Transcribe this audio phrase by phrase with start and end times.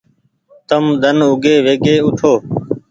[0.67, 2.33] تم ۮن اوگي ويگي اوٺو۔